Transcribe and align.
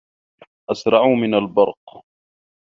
أسرع 0.71 1.07
من 1.15 1.33
البرق 1.35 2.03